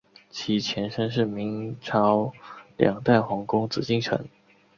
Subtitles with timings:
[0.31, 1.93] 其前身是明清
[2.75, 4.27] 两代皇宫紫禁城。